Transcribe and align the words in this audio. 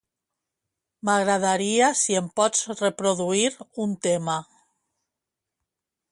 M'agradaria 1.09 1.89
si 1.99 2.17
em 2.21 2.31
pots 2.41 2.63
reproduir 2.81 3.45
un 3.85 3.93
tema. 4.09 4.39